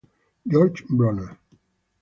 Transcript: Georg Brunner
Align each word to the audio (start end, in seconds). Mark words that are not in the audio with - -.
Georg 0.51 0.81
Brunner 0.89 1.37